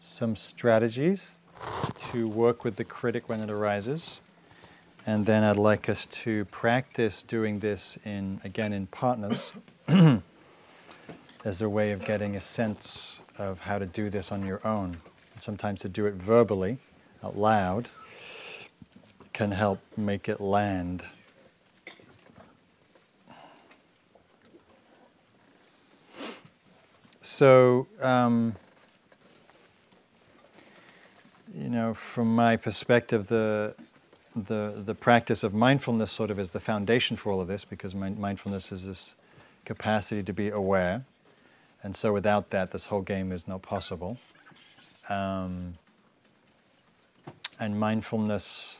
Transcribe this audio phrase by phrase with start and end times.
[0.00, 1.38] some strategies
[2.10, 4.20] to work with the critic when it arises.
[5.06, 9.52] And then I'd like us to practice doing this in, again, in partners
[11.44, 14.98] as a way of getting a sense of how to do this on your own.
[15.40, 16.78] Sometimes to do it verbally,
[17.24, 17.88] out loud,
[19.32, 21.02] can help make it land.
[27.22, 28.56] So, um,
[31.54, 33.74] you know, from my perspective, the,
[34.34, 37.94] the, the practice of mindfulness sort of is the foundation for all of this because
[37.94, 39.14] mindfulness is this
[39.64, 41.04] capacity to be aware.
[41.82, 44.18] And so without that, this whole game is not possible.
[45.08, 45.78] Um,
[47.60, 48.76] and mindfulness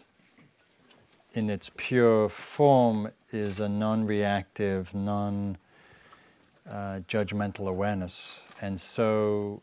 [1.34, 5.56] in its pure form is a non reactive, non
[6.70, 7.00] uh,
[7.58, 8.38] awareness.
[8.60, 9.62] And so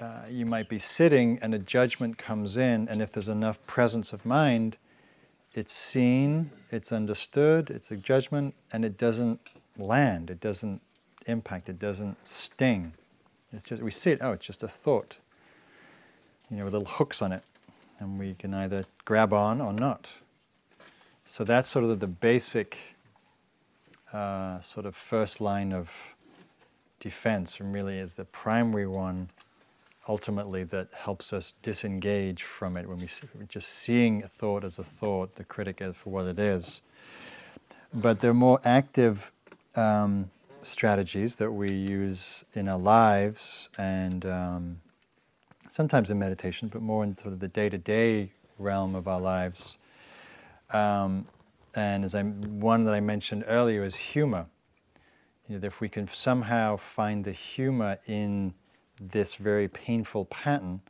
[0.00, 4.12] uh, you might be sitting and a judgment comes in, and if there's enough presence
[4.12, 4.76] of mind,
[5.54, 9.40] it's seen, it's understood, it's a judgment, and it doesn't
[9.78, 10.80] land, it doesn't
[11.26, 12.92] impact, it doesn't sting.
[13.52, 15.18] It's just, we see it, oh, it's just a thought,
[16.50, 17.44] you know, with little hooks on it,
[18.00, 20.08] and we can either grab on or not.
[21.24, 22.76] So that's sort of the basic
[24.12, 25.88] uh, sort of first line of
[26.98, 29.28] defense, and really is the primary one
[30.08, 34.78] ultimately that helps us disengage from it when we see, just seeing a thought as
[34.78, 36.80] a thought, the critic as for what it is.
[37.92, 39.32] But there are more active
[39.76, 40.30] um,
[40.62, 44.80] strategies that we use in our lives and um,
[45.68, 49.78] sometimes in meditation, but more into the day to day realm of our lives.
[50.70, 51.26] Um,
[51.74, 54.46] and as I, one that I mentioned earlier is humor.
[55.48, 58.54] You know, if we can somehow find the humor in
[59.10, 60.80] this very painful pattern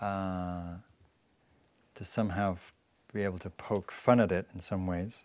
[0.00, 0.74] uh,
[1.94, 2.56] to somehow
[3.12, 5.22] be able to poke fun at it in some ways.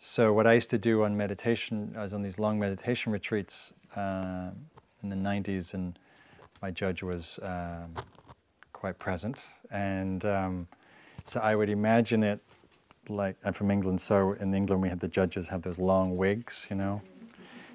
[0.00, 3.72] So what I used to do on meditation, I was on these long meditation retreats
[3.96, 4.50] uh,
[5.02, 5.98] in the 90s, and
[6.62, 7.94] my judge was um,
[8.72, 9.38] quite present.
[9.70, 10.68] And um,
[11.24, 12.40] so I would imagine it
[13.08, 16.66] like, I'm from England, so in England we had the judges have those long wigs,
[16.70, 17.02] you know.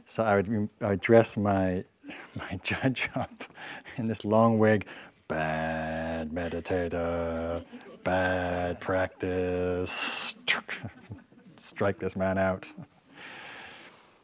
[0.06, 1.83] So I would, I would dress my
[2.35, 3.43] my judge up
[3.97, 4.85] in this long wig.
[5.27, 7.63] Bad meditator,
[8.03, 10.35] bad practice.
[11.57, 12.67] Strike this man out.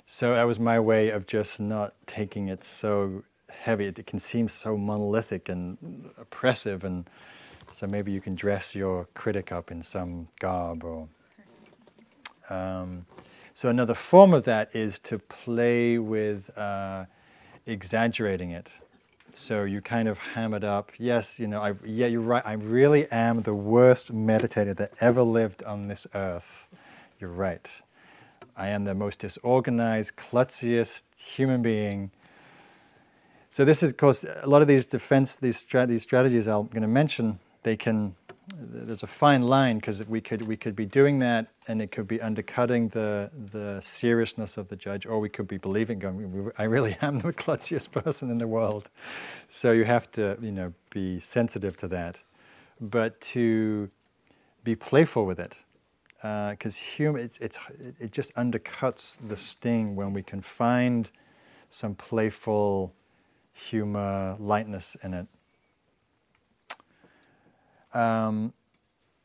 [0.05, 3.85] So that was my way of just not taking it so heavy.
[3.85, 7.09] It can seem so monolithic and oppressive, and
[7.71, 11.07] so maybe you can dress your critic up in some garb or.
[12.49, 13.05] Um,
[13.53, 16.49] so another form of that is to play with.
[16.57, 17.05] Uh,
[17.69, 18.69] exaggerating it.
[19.33, 20.91] So you kind of ham it up.
[20.97, 22.43] Yes, you know, I, yeah, you're right.
[22.45, 26.67] I really am the worst meditator that ever lived on this earth.
[27.19, 27.67] You're right.
[28.57, 32.11] I am the most disorganized, klutziest human being.
[33.51, 36.67] So this is, of course, a lot of these defense, these, strat- these strategies I'm
[36.67, 38.15] going to mention, they can
[38.57, 42.07] there's a fine line because we could we could be doing that and it could
[42.07, 46.63] be undercutting the the seriousness of the judge, or we could be believing, going, I
[46.63, 48.89] really am the klutziest person in the world.
[49.49, 52.17] So you have to you know be sensitive to that,
[52.79, 53.89] but to
[54.63, 55.59] be playful with it,
[56.21, 57.59] because uh, humor it's, it's
[57.99, 61.09] it just undercuts the sting when we can find
[61.69, 62.93] some playful
[63.53, 65.27] humor, lightness in it.
[67.93, 68.53] Um,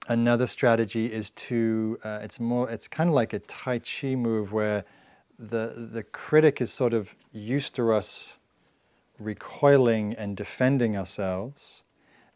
[0.08, 4.52] another strategy is to uh, it's more it's kind of like a tai chi move
[4.52, 4.84] where
[5.38, 8.38] the the critic is sort of used to us
[9.18, 11.82] recoiling and defending ourselves.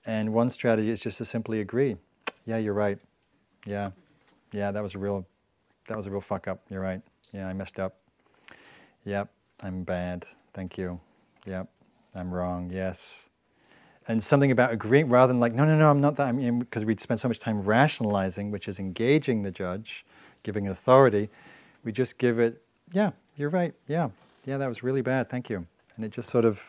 [0.06, 1.96] And one strategy is just to simply agree.
[2.46, 2.98] Yeah you're right.
[3.66, 3.90] Yeah.
[4.52, 5.26] Yeah that was a real
[5.88, 6.60] that was a real fuck up.
[6.70, 7.02] You're right.
[7.32, 7.96] Yeah i messed up.
[9.04, 9.28] Yep
[9.62, 10.26] i'm bad.
[10.54, 11.00] Thank you.
[11.46, 11.68] Yep
[12.14, 12.70] i'm wrong.
[12.72, 13.27] Yes
[14.08, 16.26] and something about agreeing rather than like, no, no, no, I'm not that.
[16.26, 20.04] I mean, because we'd spend so much time rationalizing, which is engaging the judge,
[20.42, 21.28] giving authority.
[21.84, 23.74] We just give it, yeah, you're right.
[23.86, 24.08] Yeah,
[24.46, 25.28] yeah, that was really bad.
[25.28, 25.66] Thank you.
[25.96, 26.62] And it just sort of,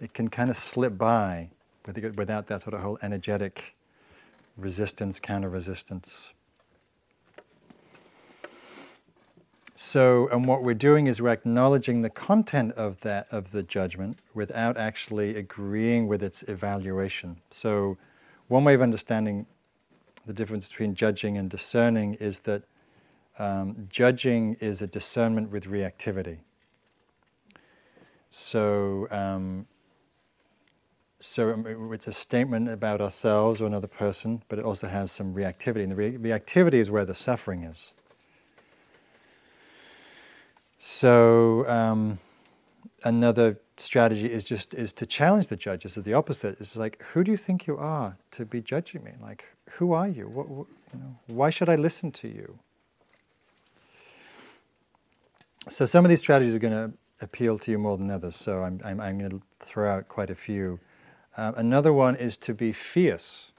[0.00, 1.48] it can kind of slip by
[2.14, 3.74] without that sort of whole energetic
[4.56, 6.28] resistance, counter resistance.
[9.82, 14.18] So, and what we're doing is we're acknowledging the content of that of the judgment
[14.34, 17.38] without actually agreeing with its evaluation.
[17.50, 17.96] So,
[18.48, 19.46] one way of understanding
[20.26, 22.64] the difference between judging and discerning is that
[23.38, 26.40] um, judging is a discernment with reactivity.
[28.30, 29.66] So, um,
[31.20, 35.34] so um, it's a statement about ourselves or another person, but it also has some
[35.34, 35.84] reactivity.
[35.84, 37.92] And the re- reactivity is where the suffering is.
[41.00, 42.18] So um,
[43.04, 45.96] another strategy is just is to challenge the judges.
[45.96, 46.60] Is the opposite.
[46.60, 49.12] It's like, who do you think you are to be judging me?
[49.18, 50.28] Like, who are you?
[50.28, 52.58] What, what, you know, why should I listen to you?
[55.70, 56.92] So some of these strategies are going to
[57.22, 58.36] appeal to you more than others.
[58.36, 60.80] So I'm, I'm, I'm going to throw out quite a few.
[61.34, 63.52] Uh, another one is to be fierce,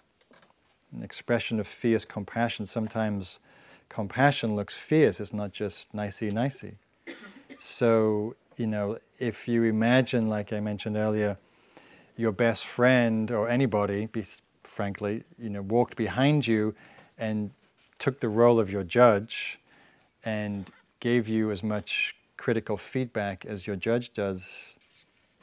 [0.96, 2.68] an expression of fierce compassion.
[2.68, 3.40] Sometimes
[3.90, 6.76] compassion looks fierce, it's not just nicey nicey.
[7.64, 11.38] So, you know, if you imagine, like I mentioned earlier,
[12.18, 14.10] your best friend or anybody,
[14.64, 16.74] frankly, you know, walked behind you
[17.20, 17.52] and
[18.00, 19.60] took the role of your judge
[20.26, 24.74] and gave you as much critical feedback as your judge does,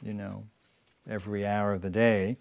[0.03, 0.43] you know,
[1.09, 2.35] every hour of the day,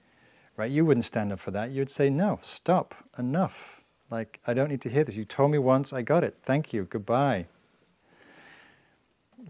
[0.56, 0.72] right?
[0.72, 1.70] You wouldn't stand up for that.
[1.70, 3.81] You'd say, no, stop, enough.
[4.10, 5.14] Like, I don't need to hear this.
[5.14, 6.36] You told me once, I got it.
[6.42, 7.46] Thank you, goodbye.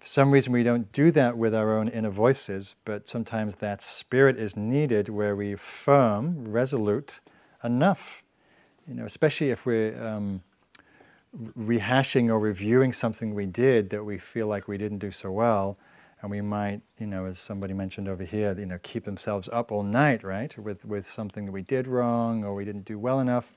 [0.01, 3.83] For some reason, we don't do that with our own inner voices, but sometimes that
[3.83, 7.15] spirit is needed where we firm, resolute,
[7.65, 8.23] enough.
[8.87, 10.43] You know, especially if we're um,
[11.59, 15.79] rehashing or reviewing something we did that we feel like we didn't do so well,
[16.21, 19.71] and we might, you know, as somebody mentioned over here, you know, keep themselves up
[19.73, 23.21] all night, right, with with something that we did wrong or we didn't do well
[23.21, 23.55] enough,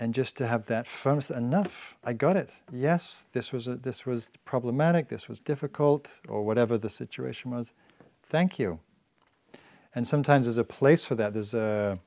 [0.00, 2.48] and just to have that firmness, enough, I got it.
[2.72, 7.72] Yes, this was a, this was problematic, this was difficult, or whatever the situation was.
[8.22, 8.80] Thank you.
[9.94, 11.34] And sometimes there's a place for that.
[11.34, 11.98] There's a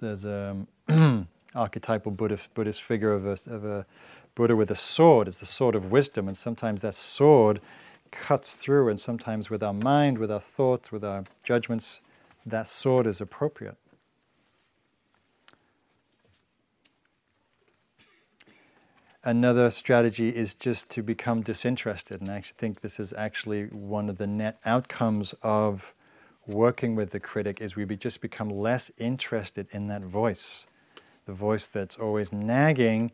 [0.00, 0.56] there's a
[1.54, 3.86] archetypal Buddhist, Buddhist figure of a, of a
[4.34, 5.28] Buddha with a sword.
[5.28, 7.60] It's the sword of wisdom, and sometimes that sword
[8.10, 12.00] cuts through, and sometimes with our mind, with our thoughts, with our judgments,
[12.44, 13.76] that sword is appropriate.
[19.22, 24.08] Another strategy is just to become disinterested, and I actually think this is actually one
[24.08, 25.94] of the net outcomes of
[26.46, 30.66] working with the critic is we be just become less interested in that voice
[31.30, 33.12] the voice that's always nagging,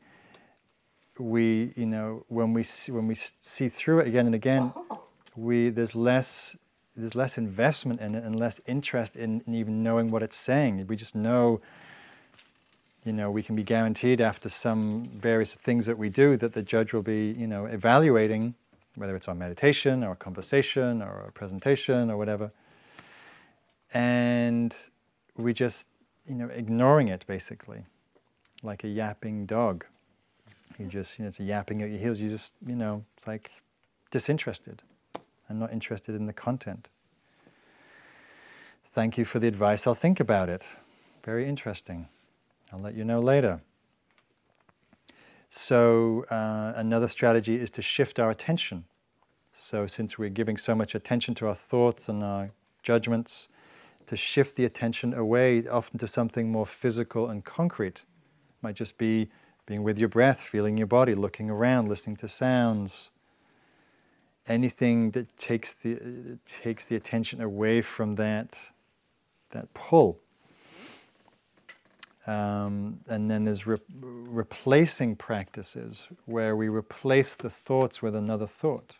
[1.18, 5.02] we, you know, when we see, when we see through it again and again, oh.
[5.36, 6.56] we there's less
[6.96, 10.86] there's less investment in it and less interest in, in even knowing what it's saying.
[10.86, 11.60] We just know,
[13.06, 16.62] you know, we can be guaranteed after some various things that we do that the
[16.62, 18.54] judge will be, you know, evaluating
[18.96, 22.50] whether it's our meditation or a conversation or a presentation or whatever.
[23.94, 24.74] And
[25.36, 25.88] we just,
[26.28, 27.84] you know, ignoring it basically
[28.64, 29.84] like a yapping dog.
[30.76, 32.18] You just, you know, it's yapping at your heels.
[32.18, 33.52] You just, you know, it's like
[34.10, 34.82] disinterested.
[35.48, 36.88] I'm not interested in the content.
[38.92, 39.86] Thank you for the advice.
[39.86, 40.64] I'll think about it.
[41.24, 42.08] Very interesting.
[42.72, 43.60] I'll let you know later.
[45.48, 48.84] So, uh, another strategy is to shift our attention.
[49.54, 52.50] So, since we're giving so much attention to our thoughts and our
[52.82, 53.48] judgments,
[54.06, 58.02] to shift the attention away often to something more physical and concrete
[58.62, 59.28] might just be
[59.66, 63.10] being with your breath, feeling your body, looking around, listening to sounds.
[64.48, 68.56] Anything that takes the, takes the attention away from that,
[69.50, 70.20] that pull.
[72.26, 78.96] Um, and then there's re- replacing practices where we replace the thoughts with another thought.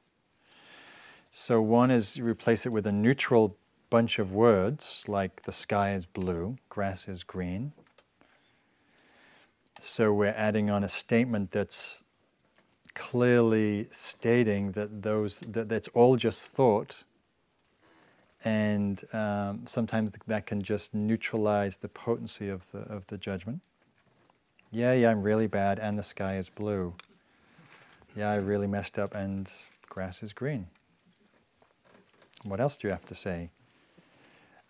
[1.33, 3.57] So one is you replace it with a neutral
[3.91, 7.73] bunch of words like the sky is blue, grass is green.
[9.81, 12.03] So we're adding on a statement that's
[12.95, 17.05] clearly stating that those that that's all just thought,
[18.47, 23.61] and um, sometimes that can just neutralize the potency of the of the judgment.
[24.71, 26.95] Yeah, yeah, I'm really bad, and the sky is blue.
[28.15, 29.49] Yeah, I really messed up, and
[29.89, 30.69] grass is green.
[32.45, 33.51] What else do you have to say?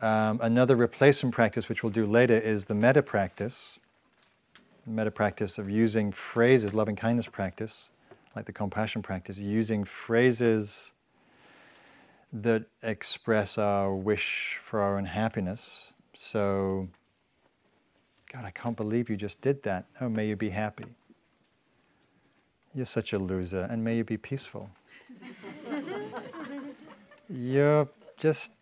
[0.01, 3.79] Um, another replacement practice, which we'll do later, is the metta practice
[4.87, 7.91] metta practice of using phrases, loving kindness practice,
[8.37, 10.93] like the compassion practice, using phrases
[12.43, 15.95] that express our wish for our own happiness.
[16.13, 16.89] So,
[18.33, 19.87] God, I can't believe you just did that.
[20.01, 20.97] Oh, may you be happy.
[22.75, 24.71] You're such a loser, and may you be peaceful.
[27.29, 27.89] you're
[28.19, 28.53] just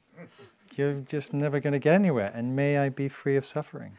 [0.77, 3.97] you're just never going to get anywhere, and may I be free of suffering.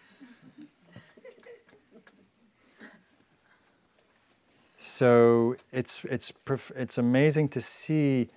[4.77, 6.31] so it's it's
[6.75, 8.29] it's amazing to see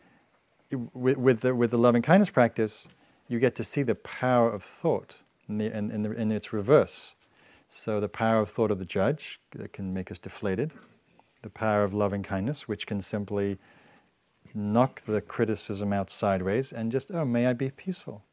[0.71, 2.89] with, with the with the loving kindness practice
[3.29, 5.17] you get to see the power of thought
[5.49, 7.15] in, the, in, in, the, in its reverse.
[7.71, 10.73] So, the power of thought of the judge that can make us deflated,
[11.43, 13.59] the power of loving kindness, which can simply
[14.55, 18.25] knock the criticism out sideways and just, oh, may I be peaceful?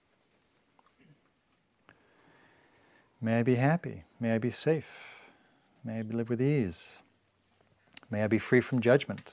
[3.20, 4.04] May I be happy?
[4.22, 4.88] May I be safe?
[5.84, 6.98] May I live with ease?
[8.10, 9.32] May I be free from judgment?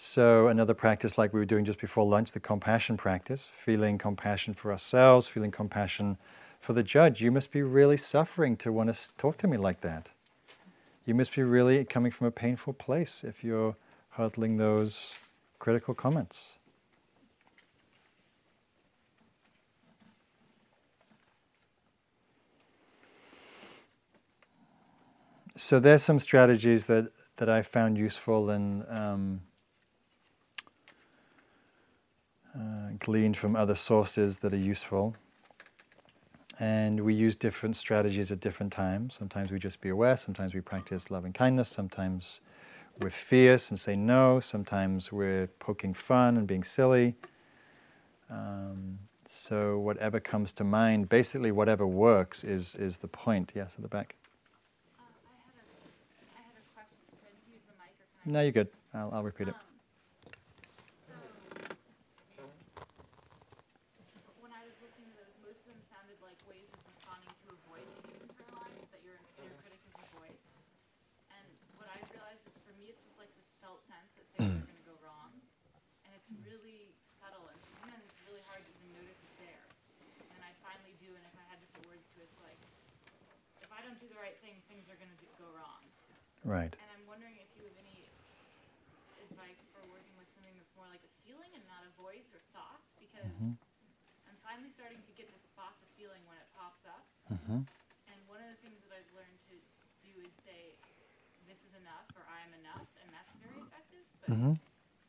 [0.00, 4.54] So, another practice like we were doing just before lunch, the compassion practice, feeling compassion
[4.54, 6.18] for ourselves, feeling compassion
[6.60, 7.20] for the judge.
[7.20, 10.10] You must be really suffering to want to talk to me like that.
[11.04, 13.74] You must be really coming from a painful place if you're
[14.10, 15.14] hurtling those
[15.58, 16.58] critical comments.
[25.56, 29.40] So there's some strategies that, that I found useful and um,
[32.58, 35.14] uh, gleaned from other sources that are useful.
[36.58, 39.14] And we use different strategies at different times.
[39.16, 42.40] Sometimes we just be aware, sometimes we practice loving kindness, sometimes
[43.00, 47.14] we're fierce and say no, sometimes we're poking fun and being silly.
[48.28, 48.98] Um,
[49.30, 53.52] so, whatever comes to mind, basically, whatever works is, is the point.
[53.54, 54.16] Yes, at the back.
[54.96, 55.68] Uh, I had a,
[56.32, 57.04] I had a question.
[57.12, 58.08] Do I need to use the mic or?
[58.24, 58.72] No, you're good.
[58.96, 59.56] I'll, I'll repeat it.
[59.56, 59.60] Um,
[60.96, 61.12] so,
[64.40, 67.52] when I was listening to those, most of them sounded like ways of responding to
[67.52, 70.48] a voice that you internalize, that your inner critic is a voice.
[71.36, 71.44] And
[71.76, 74.64] what I realized is for me, it's just like this felt sense that things are
[74.64, 75.36] going to go wrong.
[76.08, 79.64] And it's really subtle, and sometimes it's really hard to even notice it's there.
[80.36, 82.60] And I finally do, and if I had to put words to it, it's like,
[83.64, 85.80] if I don't do the right thing, things are going to go wrong.
[86.44, 86.68] Right.
[86.68, 88.04] And I'm wondering if you have any
[89.24, 92.40] advice for working with something that's more like a feeling and not a voice or
[92.52, 93.24] thoughts, because
[94.28, 97.08] I'm finally starting to get to spot the feeling when it pops up.
[97.32, 97.64] Mm-hmm.
[98.08, 99.56] And one of the things that I've learned to
[100.04, 100.72] do is say,
[101.44, 104.04] "This is enough" or "I am enough," and that's very effective.
[104.24, 104.56] But hmm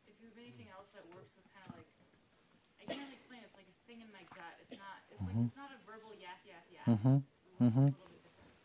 [0.09, 1.88] if you have anything else that works with kind of like,
[2.81, 3.39] I can't explain.
[3.39, 4.58] It's like a thing in my gut.
[4.71, 4.88] It's not.
[5.11, 6.85] It's like it's not a verbal yak yak yak.
[6.99, 7.23] Mhm.
[7.59, 7.85] Mhm.
[7.85, 7.95] bit different.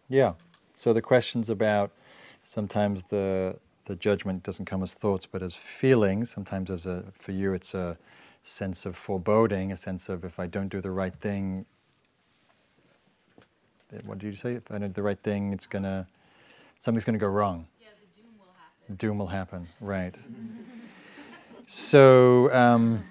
[0.09, 0.35] Yeah.
[0.75, 1.91] So the questions about
[2.43, 3.57] sometimes the
[3.87, 6.31] the judgment doesn't come as thoughts, but as feelings.
[6.31, 7.97] Sometimes as a for you, it's a
[8.43, 11.67] sense of foreboding, a sense of if I don't do the right thing.
[13.93, 14.55] eh, What did you say?
[14.55, 16.07] If I don't do the right thing, it's gonna
[16.79, 17.67] something's gonna go wrong.
[17.81, 18.97] Yeah, the doom will happen.
[18.97, 19.69] Doom will happen.
[19.81, 20.15] Right.
[21.67, 22.53] So.
[22.53, 23.05] Um,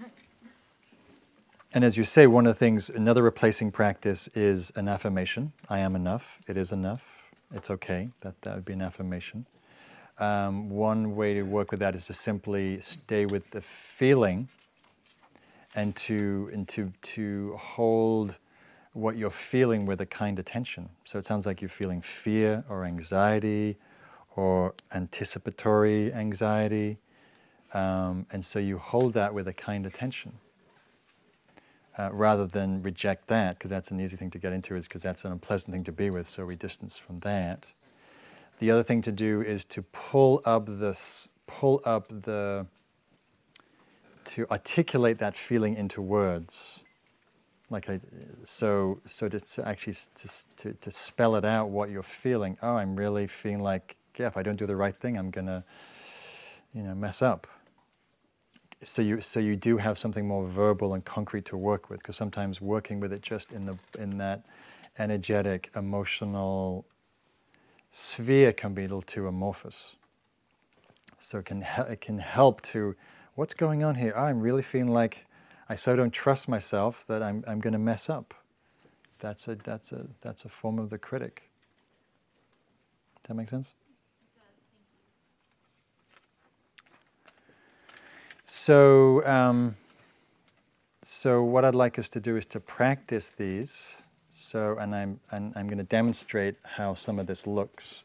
[1.73, 5.53] and as you say, one of the things, another replacing practice is an affirmation.
[5.69, 6.37] I am enough.
[6.47, 7.03] It is enough.
[7.51, 8.09] It's okay.
[8.21, 9.47] That, that would be an affirmation.
[10.19, 14.49] Um, one way to work with that is to simply stay with the feeling
[15.73, 18.35] and to, and to, to hold
[18.93, 20.89] what you're feeling with a kind attention.
[21.05, 23.77] So it sounds like you're feeling fear or anxiety
[24.35, 26.99] or anticipatory anxiety.
[27.73, 30.33] Um, and so you hold that with a kind attention
[31.97, 35.03] uh, rather than reject that, because that's an easy thing to get into, is because
[35.03, 37.65] that's an unpleasant thing to be with, so we distance from that.
[38.59, 42.65] The other thing to do is to pull up this, pull up the,
[44.25, 46.81] to articulate that feeling into words.
[47.69, 47.99] Like I,
[48.43, 52.57] so, so to, actually to, to, to spell it out what you're feeling.
[52.61, 55.63] Oh, I'm really feeling like, yeah, if I don't do the right thing, I'm gonna,
[56.73, 57.47] you know, mess up
[58.83, 62.15] so you so you do have something more verbal and concrete to work with because
[62.15, 64.43] sometimes working with it just in the in that
[64.99, 66.85] energetic emotional
[67.91, 69.95] sphere can be a little too amorphous.
[71.19, 72.95] So it can it can help to
[73.35, 74.13] what's going on here?
[74.15, 75.25] Oh, i'm really feeling like
[75.69, 78.33] i so don't trust myself that i'm i'm going to mess up.
[79.19, 81.43] That's a that's a that's a form of the critic.
[83.23, 83.75] Does that make sense
[84.35, 84.47] It does.
[88.25, 88.42] Thank you.
[88.55, 89.75] So, um,
[91.01, 93.97] so what I'd like us to do is to practice these.
[94.31, 98.03] So, and I'm and I'm going to demonstrate how some of this looks.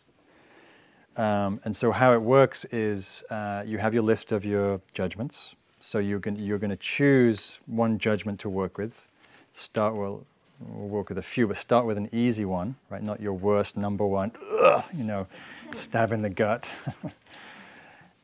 [1.18, 5.54] Um, and so, how it works is uh, you have your list of your judgments.
[5.80, 9.06] So you're going you're going to choose one judgment to work with.
[9.52, 10.24] Start well.
[10.60, 13.02] We'll work with a few, but start with an easy one, right?
[13.02, 14.32] Not your worst number one.
[14.62, 15.26] Ugh, you know,
[15.74, 16.66] stab in the gut.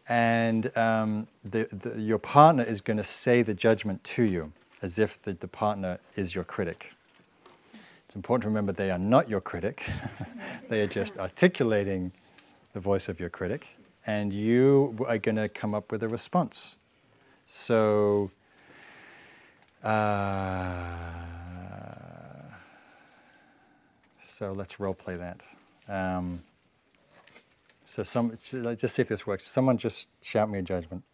[0.08, 4.98] and um, the, the, your partner is going to say the judgment to you as
[4.98, 6.92] if the, the partner is your critic.
[8.06, 9.82] It's important to remember they are not your critic,
[10.68, 12.12] they are just articulating
[12.72, 13.66] the voice of your critic.
[14.06, 16.76] and you are going to come up with a response.
[17.46, 18.30] So,
[19.82, 20.88] uh,
[24.22, 25.40] so let's role play that.
[25.88, 26.42] Um,
[27.94, 29.46] so some, let's just see if this works.
[29.46, 31.04] Someone just shout me a judgment.